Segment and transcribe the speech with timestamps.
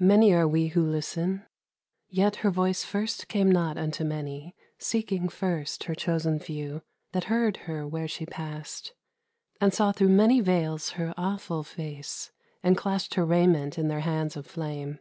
[0.00, 1.46] Many are we who listen,
[2.10, 7.56] yet her voice First came not unto many, seeking first Her chosen few, that heard
[7.64, 8.92] her where she passed,
[9.62, 12.30] And saw thro' many veils her awful face,
[12.62, 14.98] And clasped her raiment in their hands of flame.